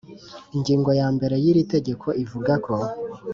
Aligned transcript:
Ingingo 0.55 0.89
ya 0.99 1.07
mbere 1.15 1.35
y’iri 1.43 1.63
tegeko 1.73 2.07
ivuga 2.23 2.53
ko 2.65 2.73